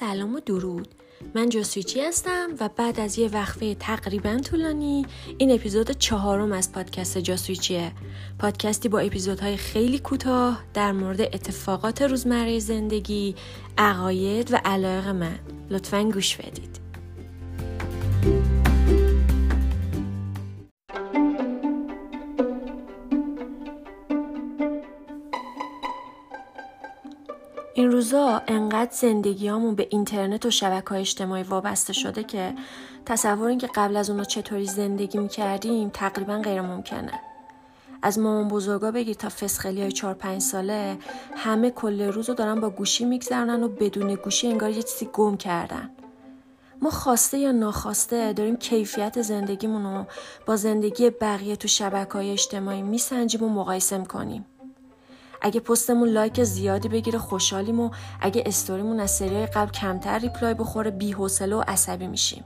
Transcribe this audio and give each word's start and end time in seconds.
سلام 0.00 0.34
و 0.34 0.40
درود. 0.40 0.88
من 1.34 1.48
جاسویچی 1.48 2.00
هستم 2.00 2.48
و 2.60 2.68
بعد 2.76 3.00
از 3.00 3.18
یه 3.18 3.28
وقفه 3.28 3.74
تقریبا 3.74 4.38
طولانی 4.38 5.06
این 5.38 5.50
اپیزود 5.50 5.90
چهارم 5.90 6.52
از 6.52 6.72
پادکست 6.72 7.18
جاسویچیه. 7.18 7.92
پادکستی 8.38 8.88
با 8.88 8.98
اپیزودهای 8.98 9.56
خیلی 9.56 9.98
کوتاه 9.98 10.62
در 10.74 10.92
مورد 10.92 11.20
اتفاقات 11.20 12.02
روزمره 12.02 12.58
زندگی 12.58 13.34
عقاید 13.78 14.54
و 14.54 14.60
علایق 14.64 15.08
من. 15.08 15.38
لطفا 15.70 16.02
گوش 16.02 16.36
بدید. 16.36 16.85
این 27.76 27.90
روزا 27.90 28.42
انقدر 28.46 28.90
زندگیامون 28.92 29.74
به 29.74 29.86
اینترنت 29.90 30.46
و 30.46 30.50
شبکه 30.50 30.88
های 30.88 31.00
اجتماعی 31.00 31.42
وابسته 31.42 31.92
شده 31.92 32.24
که 32.24 32.54
تصور 33.06 33.48
اینکه 33.48 33.68
قبل 33.74 33.96
از 33.96 34.10
اونا 34.10 34.24
چطوری 34.24 34.66
زندگی 34.66 35.18
می‌کردیم 35.18 35.88
تقریبا 35.88 36.38
غیر 36.38 36.60
ممکنه. 36.60 37.20
از 38.02 38.18
مامان 38.18 38.48
بزرگا 38.48 38.90
بگیر 38.90 39.14
تا 39.14 39.28
فسخلی 39.28 39.82
های 39.82 39.92
چار 39.92 40.14
پنج 40.14 40.42
ساله 40.42 40.98
همه 41.34 41.70
کل 41.70 42.02
روز 42.02 42.28
رو 42.28 42.34
دارن 42.34 42.60
با 42.60 42.70
گوشی 42.70 43.04
میگذرنن 43.04 43.62
و 43.62 43.68
بدون 43.68 44.14
گوشی 44.14 44.48
انگار 44.48 44.70
یه 44.70 44.82
چیزی 44.82 45.08
گم 45.12 45.36
کردن. 45.36 45.90
ما 46.82 46.90
خواسته 46.90 47.38
یا 47.38 47.52
ناخواسته 47.52 48.32
داریم 48.32 48.56
کیفیت 48.56 49.22
زندگیمون 49.22 49.84
رو 49.84 50.04
با 50.46 50.56
زندگی 50.56 51.10
بقیه 51.10 51.56
تو 51.56 51.68
شبکه 51.68 52.12
های 52.12 52.30
اجتماعی 52.30 52.82
میسنجیم 52.82 53.42
و 53.42 53.48
مقایسه 53.48 53.98
می‌کنیم. 53.98 54.44
اگه 55.46 55.60
پستمون 55.60 56.08
لایک 56.08 56.44
زیادی 56.44 56.88
بگیره 56.88 57.18
خوشحالیم 57.18 57.80
و 57.80 57.90
اگه 58.20 58.42
استوریمون 58.46 59.00
از 59.00 59.10
سریای 59.10 59.46
قبل 59.46 59.70
کمتر 59.70 60.18
reply 60.18 60.54
بخوره 60.54 60.90
بی‌حوصله 60.90 61.56
و 61.56 61.62
عصبی 61.68 62.06
میشیم. 62.06 62.44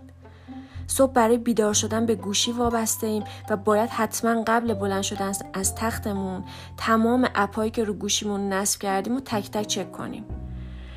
صبح 0.86 1.12
برای 1.12 1.38
بیدار 1.38 1.74
شدن 1.74 2.06
به 2.06 2.14
گوشی 2.14 2.52
وابسته 2.52 3.06
ایم 3.06 3.24
و 3.50 3.56
باید 3.56 3.90
حتما 3.90 4.44
قبل 4.46 4.74
بلند 4.74 5.02
شدن 5.02 5.32
از 5.52 5.74
تختمون 5.74 6.44
تمام 6.76 7.28
اپایی 7.34 7.70
که 7.70 7.84
رو 7.84 7.94
گوشیمون 7.94 8.52
نصب 8.52 8.80
کردیم 8.80 9.16
و 9.16 9.20
تک 9.20 9.50
تک 9.50 9.66
چک 9.66 9.92
کنیم. 9.92 10.24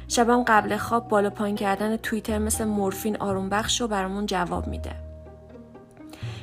شبم 0.07 0.43
قبل 0.43 0.77
خواب 0.77 1.07
بالا 1.07 1.29
پایین 1.29 1.55
کردن 1.55 1.97
توییتر 1.97 2.37
مثل 2.37 2.63
مورفین 2.63 3.17
آروم 3.17 3.49
بخش 3.49 3.81
رو 3.81 3.87
برامون 3.87 4.25
جواب 4.25 4.67
میده. 4.67 5.12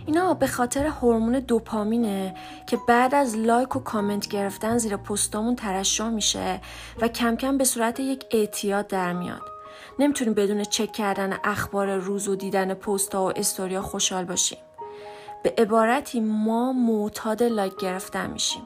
اینا 0.06 0.34
به 0.34 0.46
خاطر 0.46 0.86
هورمون 0.86 1.40
دوپامینه 1.40 2.34
که 2.66 2.78
بعد 2.88 3.14
از 3.14 3.36
لایک 3.36 3.76
و 3.76 3.80
کامنت 3.80 4.28
گرفتن 4.28 4.78
زیر 4.78 4.96
پستامون 4.96 5.56
ترشح 5.56 6.08
میشه 6.08 6.60
و 7.00 7.08
کم 7.08 7.36
کم 7.36 7.58
به 7.58 7.64
صورت 7.64 8.00
یک 8.00 8.24
اعتیاد 8.30 8.86
در 8.86 9.12
میاد. 9.12 9.42
نمی‌تونیم 9.98 10.34
بدون 10.34 10.64
چک 10.64 10.92
کردن 10.92 11.38
اخبار 11.44 11.96
روز 11.96 12.28
و 12.28 12.36
دیدن 12.36 12.74
پستا 12.74 13.24
و 13.24 13.38
استوریا 13.38 13.82
خوشحال 13.82 14.24
باشیم. 14.24 14.58
به 15.42 15.54
عبارتی 15.58 16.20
ما 16.20 16.72
معتاد 16.72 17.42
لایک 17.42 17.76
گرفتن 17.76 18.30
میشیم. 18.30 18.62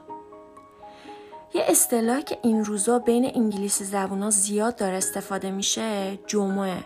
یه 1.55 1.65
اصطلاح 1.69 2.21
که 2.21 2.39
این 2.43 2.65
روزا 2.65 2.99
بین 2.99 3.33
انگلیسی 3.35 3.85
زبونا 3.85 4.31
زیاد 4.31 4.77
داره 4.77 4.97
استفاده 4.97 5.51
میشه 5.51 6.19
JOMO 6.27 6.60
ئه 6.60 6.85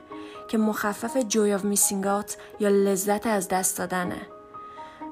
که 0.49 0.59
مخفف 0.59 1.17
joy 1.17 1.42
of 1.42 1.59
missing 1.59 2.05
out 2.05 2.33
یا 2.61 2.69
لذت 2.69 3.27
از 3.27 3.49
دست 3.49 3.79
دادنه. 3.79 4.38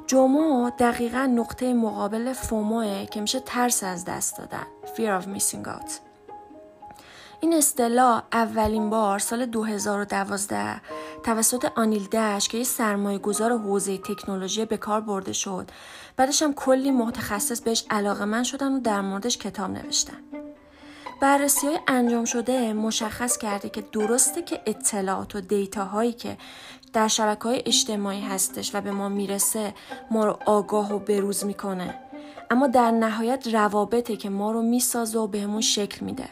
جومو 0.07 0.71
دقیقا 0.71 1.27
نقطه 1.27 1.75
مقابل 1.75 2.33
فوموه 2.33 3.07
که 3.07 3.21
میشه 3.21 3.41
ترس 3.41 3.85
از 3.85 4.05
دست 4.05 4.39
دادن. 4.39 4.67
Fear 4.85 5.23
of 5.23 5.27
missing 5.39 5.67
out. 5.67 5.91
این 7.41 7.55
اصطلاح 7.55 8.23
اولین 8.33 8.91
بار 8.91 9.19
سال 9.19 9.47
2012 9.47 10.81
توسط 11.25 11.65
آنیل 11.77 12.07
دش 12.07 12.49
که 12.49 12.59
یه 12.59 12.65
سرمایه 12.65 13.19
گذار 13.19 13.59
حوزه 13.59 13.99
تکنولوژی 13.99 14.65
به 14.65 14.77
کار 14.77 15.01
برده 15.01 15.33
شد. 15.33 15.71
بعدش 16.17 16.43
هم 16.43 16.55
کلی 16.55 16.91
متخصص 16.91 17.61
بهش 17.61 17.85
علاقه 17.91 18.25
من 18.25 18.43
شدن 18.43 18.73
و 18.73 18.81
در 18.81 19.01
موردش 19.01 19.39
کتاب 19.39 19.71
نوشتن. 19.71 20.36
بررسی 21.21 21.67
های 21.67 21.79
انجام 21.89 22.25
شده 22.25 22.73
مشخص 22.73 23.39
کرده 23.39 23.69
که 23.69 23.85
درسته 23.93 24.43
که 24.43 24.61
اطلاعات 24.67 25.37
و 25.37 25.41
دیتا 25.41 25.85
هایی 25.85 26.13
که 26.13 26.37
در 26.93 27.09
شبکه 27.09 27.43
های 27.43 27.63
اجتماعی 27.67 28.21
هستش 28.21 28.75
و 28.75 28.81
به 28.81 28.91
ما 28.91 29.09
می‌رسه 29.09 29.75
ما 30.11 30.25
رو 30.25 30.39
آگاه 30.47 30.95
و 30.95 30.99
بروز 30.99 31.45
می‌کنه. 31.45 31.95
اما 32.51 32.67
در 32.67 32.91
نهایت 32.91 33.49
روابطه 33.55 34.17
که 34.17 34.31
ما 34.31 34.53
رو 34.53 34.63
می‌سازه 34.63 35.19
و 35.19 35.27
بهمون 35.27 35.61
شکل 35.61 36.05
میده. 36.05 36.29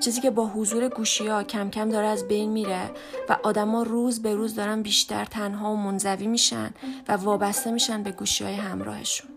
چیزی 0.00 0.20
که 0.20 0.30
با 0.30 0.46
حضور 0.46 0.88
گوشی 0.88 1.26
ها 1.26 1.42
کم 1.42 1.70
کم 1.70 1.88
داره 1.88 2.06
از 2.06 2.28
بین 2.28 2.50
میره 2.50 2.90
و 3.28 3.36
آدما 3.42 3.82
روز 3.82 4.22
به 4.22 4.34
روز 4.34 4.54
دارن 4.54 4.82
بیشتر 4.82 5.24
تنها 5.24 5.72
و 5.72 5.76
منزوی 5.76 6.26
میشن 6.26 6.70
و 7.08 7.12
وابسته 7.16 7.70
میشن 7.70 8.02
به 8.02 8.10
گوشی 8.10 8.44
های 8.44 8.54
همراهشون. 8.54 9.35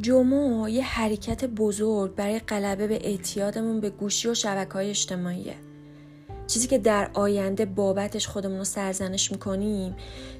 جمعه 0.00 0.70
یه 0.70 0.82
حرکت 0.84 1.44
بزرگ 1.44 2.14
برای 2.14 2.38
غلبه 2.38 2.86
به 2.86 3.06
اعتیادمون 3.06 3.80
به 3.80 3.90
گوشی 3.90 4.28
و 4.28 4.34
شبکه 4.34 4.72
های 4.72 4.90
اجتماعیه. 4.90 5.54
چیزی 6.46 6.68
که 6.68 6.78
در 6.78 7.10
آینده 7.14 7.64
بابتش 7.64 8.26
خودمون 8.26 8.58
رو 8.58 8.64
سرزنش 8.64 9.32
می‌کنیم 9.32 9.96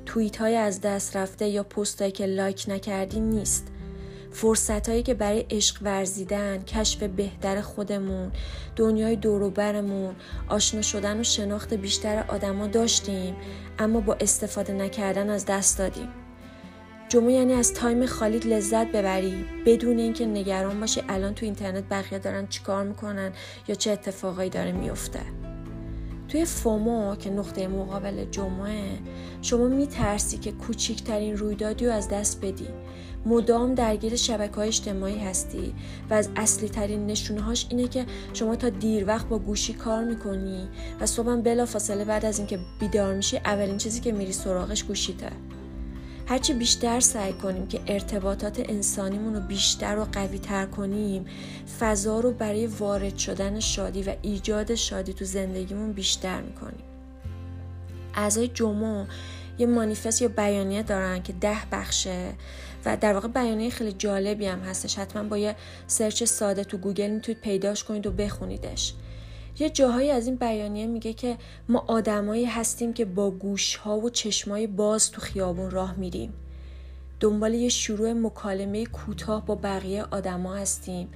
توییت 0.06 0.36
های 0.36 0.56
از 0.56 0.80
دست 0.80 1.16
رفته 1.16 1.48
یا 1.48 1.62
پست 1.62 2.12
که 2.14 2.26
لایک 2.26 2.64
نکردیم 2.68 3.24
نیست. 3.24 3.68
فرصت 4.32 4.88
هایی 4.88 5.02
که 5.02 5.14
برای 5.14 5.46
عشق 5.50 5.76
ورزیدن، 5.82 6.62
کشف 6.62 7.02
بهتر 7.02 7.60
خودمون، 7.60 8.32
دنیای 8.76 9.16
دوروبرمون، 9.16 10.14
آشنا 10.48 10.82
شدن 10.82 11.20
و 11.20 11.22
شناخت 11.22 11.74
بیشتر 11.74 12.24
آدما 12.28 12.66
داشتیم 12.66 13.36
اما 13.78 14.00
با 14.00 14.16
استفاده 14.20 14.72
نکردن 14.72 15.30
از 15.30 15.46
دست 15.46 15.78
دادیم. 15.78 16.08
جمعه 17.08 17.32
یعنی 17.32 17.52
از 17.52 17.74
تایم 17.74 18.06
خالیت 18.06 18.46
لذت 18.46 18.86
ببری 18.86 19.44
بدون 19.66 19.98
اینکه 19.98 20.26
نگران 20.26 20.80
باشی 20.80 21.02
الان 21.08 21.34
تو 21.34 21.44
اینترنت 21.44 21.84
بقیه 21.90 22.18
دارن 22.18 22.46
چیکار 22.46 22.84
می‌کنن 22.84 23.32
یا 23.68 23.74
چه 23.74 23.90
اتفاقایی 23.90 24.50
داره 24.50 24.72
میفته 24.72 25.20
توی 26.32 26.44
فومو 26.44 27.16
که 27.16 27.30
نقطه 27.30 27.68
مقابل 27.68 28.24
جمعه 28.24 28.98
شما 29.42 29.68
میترسی 29.68 30.38
که 30.38 30.52
کوچیکترین 30.52 31.36
رویدادی 31.36 31.86
رو 31.86 31.92
از 31.92 32.08
دست 32.08 32.40
بدی. 32.44 32.68
مدام 33.26 33.74
درگیر 33.74 34.16
شبکه 34.16 34.54
های 34.56 34.68
اجتماعی 34.68 35.18
هستی 35.18 35.74
و 36.10 36.14
از 36.14 36.28
اصلی 36.36 36.68
ترین 36.68 37.06
نشونه 37.06 37.40
هاش 37.40 37.66
اینه 37.70 37.88
که 37.88 38.06
شما 38.32 38.56
تا 38.56 38.68
دیر 38.68 39.06
وقت 39.06 39.28
با 39.28 39.38
گوشی 39.38 39.72
کار 39.72 40.04
می‌کنی 40.04 40.68
و 41.00 41.06
صبح 41.06 41.36
بلا 41.36 41.66
فاصله 41.66 42.04
بعد 42.04 42.24
از 42.24 42.38
اینکه 42.38 42.58
بیدار 42.80 43.14
میشی 43.14 43.36
اولین 43.36 43.78
چیزی 43.78 44.00
که 44.00 44.12
میری 44.12 44.32
سراغش 44.32 44.84
گوشیته. 44.84 45.30
هرچی 46.32 46.52
بیشتر 46.52 47.00
سعی 47.00 47.32
کنیم 47.32 47.66
که 47.66 47.80
ارتباطات 47.86 48.70
انسانیمون 48.70 49.34
رو 49.34 49.40
بیشتر 49.40 49.98
و 49.98 50.04
قوی 50.04 50.38
تر 50.38 50.66
کنیم 50.66 51.26
فضا 51.80 52.20
رو 52.20 52.32
برای 52.32 52.66
وارد 52.66 53.18
شدن 53.18 53.60
شادی 53.60 54.02
و 54.02 54.14
ایجاد 54.22 54.74
شادی 54.74 55.12
تو 55.12 55.24
زندگیمون 55.24 55.92
بیشتر 55.92 56.40
می‌کنیم. 56.40 56.84
اعضای 58.14 58.48
JOMO 58.48 59.06
یه 59.58 59.66
مانیفست 59.66 60.22
یا 60.22 60.28
بیانیه 60.28 60.82
دارن 60.82 61.22
که 61.22 61.32
ده 61.32 61.58
بخشه 61.72 62.32
و 62.84 62.96
در 62.96 63.12
واقع 63.12 63.28
بیانیه 63.28 63.70
خیلی 63.70 63.92
جالبی 63.92 64.46
هم 64.46 64.60
هستش. 64.60 64.98
حتما 64.98 65.22
با 65.22 65.38
یه 65.38 65.56
search 65.86 66.24
ساده 66.24 66.64
تو 66.64 66.78
گوگل 66.78 67.10
می‌تونید 67.10 67.40
پیداش 67.40 67.84
کنید 67.84 68.06
و 68.06 68.10
بخونیدش. 68.10 68.94
یه 69.62 69.70
جاهایی 69.70 70.10
از 70.10 70.26
این 70.26 70.36
بیانیه 70.36 70.86
میگه 70.86 71.12
که 71.12 71.36
ما 71.68 71.84
آدمایی 71.86 72.44
هستیم 72.44 72.92
که 72.92 73.04
با 73.04 73.30
گوش 73.30 73.76
ها 73.76 73.98
و 73.98 74.10
چشمای 74.10 74.66
باز 74.66 75.10
تو 75.10 75.20
خیابون 75.20 75.70
راه 75.70 75.94
میریم. 75.96 76.32
دنبال 77.20 77.54
یه 77.54 77.68
شروع 77.68 78.12
مکالمه 78.12 78.86
کوتاه 78.86 79.46
با 79.46 79.54
بقیه 79.54 80.04
آدما 80.10 80.54
هستیم. 80.54 81.08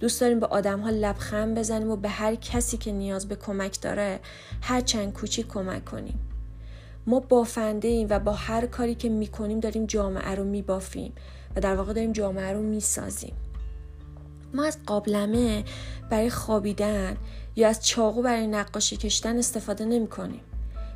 دوست 0.00 0.20
داریم 0.20 0.40
به 0.40 0.46
آدم 0.46 0.80
ها 0.80 0.90
لبخند 0.90 1.58
بزنیم 1.58 1.90
و 1.90 1.96
به 1.96 2.08
هر 2.08 2.34
کسی 2.34 2.76
که 2.76 2.92
نیاز 2.92 3.28
به 3.28 3.36
کمک 3.36 3.80
داره 3.80 4.20
هر 4.62 4.80
چند 4.80 5.12
کوچیک 5.12 5.48
کمک 5.48 5.84
کنیم. 5.84 6.20
ما 7.06 7.20
بافنده 7.20 7.88
ایم 7.88 8.06
و 8.10 8.18
با 8.18 8.32
هر 8.32 8.66
کاری 8.66 8.94
که 8.94 9.08
می‌کنیم 9.08 9.60
داریم 9.60 9.86
جامعه 9.86 10.34
رو 10.34 10.44
میبافیم 10.44 11.12
و 11.56 11.60
در 11.60 11.74
واقع 11.74 11.92
داریم 11.92 12.12
جامعه 12.12 12.52
رو 12.52 12.62
می‌سازیم. 12.62 13.34
ما 14.54 14.64
از 14.64 14.78
قابلمه 14.86 15.64
برای 16.10 16.30
خوابیدن 16.30 17.16
یا 17.56 17.68
از 17.68 17.86
چاقو 17.86 18.22
برای 18.22 18.46
نقاشی 18.46 18.96
کشیدن 18.96 19.38
استفاده 19.38 19.84
نمی 19.84 20.06
کنیم. 20.06 20.40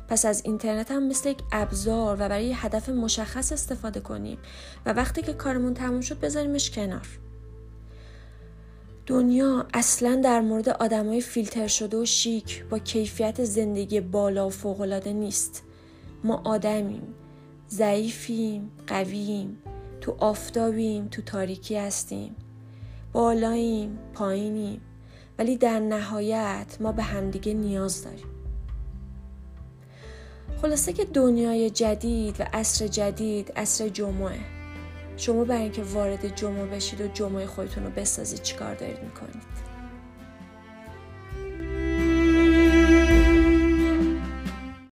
پس 0.07 0.25
از 0.25 0.41
اینترنت 0.45 0.91
هم 0.91 1.07
مثل 1.07 1.29
یک 1.29 1.39
ابزار 1.51 2.15
و 2.15 2.17
برای 2.19 2.53
هدف 2.53 2.89
مشخص 2.89 3.51
استفاده 3.51 3.99
کنیم 3.99 4.37
و 4.85 4.93
وقتی 4.93 5.21
که 5.21 5.33
کارمون 5.33 5.73
تموم 5.73 6.01
شد 6.01 6.19
بذاریمش 6.19 6.71
کنار. 6.71 7.07
دنیا 9.05 9.65
اصلا 9.73 10.21
در 10.23 10.41
مورد 10.41 10.69
آدمای 10.69 11.21
فیلتر 11.21 11.67
شده 11.67 11.97
و 11.97 12.05
شیک 12.05 12.65
با 12.65 12.79
کیفیت 12.79 13.43
زندگی 13.43 14.01
بالا 14.01 14.47
و 14.47 14.49
فوقالعاده 14.49 15.13
نیست 15.13 15.63
ما 16.23 16.41
آدمیم 16.45 17.03
ضعیفیم 17.69 18.71
قوییم 18.87 19.57
تو 20.01 20.15
آفتابیم 20.19 21.07
تو 21.07 21.21
تاریکی 21.21 21.77
هستیم 21.77 22.35
بالاییم 23.13 23.99
پایینیم. 24.13 24.81
ولی 25.39 25.57
در 25.57 25.79
نهایت 25.79 26.77
ما 26.79 26.91
به 26.91 27.03
همدیگه 27.03 27.53
نیاز 27.53 28.03
داریم. 28.03 28.25
خلاصه 30.61 30.93
که 30.93 31.05
دنیای 31.05 31.69
جدید 31.69 32.41
و 32.41 32.45
عصر 32.53 32.87
جدید 32.87 33.51
عصر 33.55 33.89
جمعه. 33.89 34.39
شما 35.17 35.43
برای 35.43 35.61
اینکه 35.61 35.83
وارد 35.83 36.35
جمعه 36.35 36.65
بشید 36.65 37.01
و 37.01 37.07
جمعه 37.07 37.45
خودتون 37.45 37.83
رو 37.83 37.89
بسازید 37.89 38.41
چیکار 38.41 38.75
دارید 38.75 39.03
می‌کنید؟ 39.03 39.43